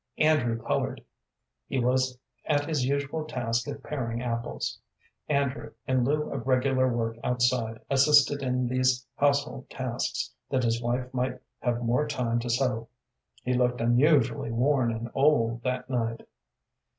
Andrew 0.17 0.59
colored. 0.59 1.01
He 1.67 1.77
was 1.79 2.17
at 2.45 2.65
his 2.65 2.83
usual 2.83 3.23
task 3.23 3.67
of 3.67 3.83
paring 3.83 4.19
apples. 4.19 4.79
Andrew, 5.29 5.73
in 5.85 6.03
lieu 6.03 6.33
of 6.33 6.47
regular 6.47 6.89
work 6.91 7.17
outside, 7.23 7.79
assisted 7.87 8.41
in 8.41 8.67
these 8.67 9.05
household 9.17 9.69
tasks, 9.69 10.33
that 10.49 10.63
his 10.63 10.81
wife 10.81 11.13
might 11.13 11.39
have 11.59 11.83
more 11.83 12.07
time 12.07 12.39
to 12.39 12.49
sew. 12.49 12.87
He 13.43 13.53
looked 13.53 13.79
unusually 13.79 14.49
worn 14.51 14.91
and 14.91 15.11
old 15.13 15.61
that 15.61 15.87
night. 15.87 16.25